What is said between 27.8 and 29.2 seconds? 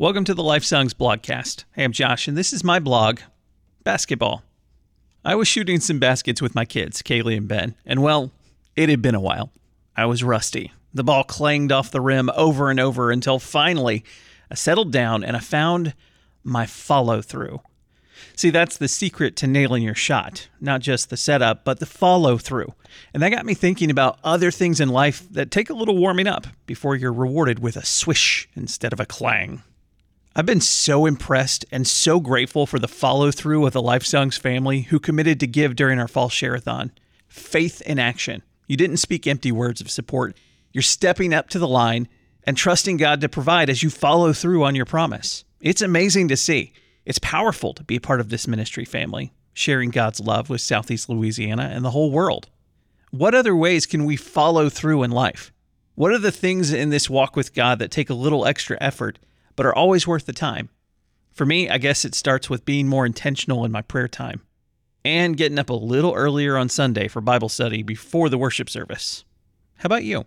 swish instead of a